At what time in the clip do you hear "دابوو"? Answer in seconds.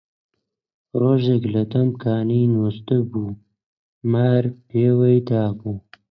5.29-5.75